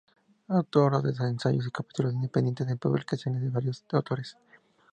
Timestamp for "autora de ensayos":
0.57-1.65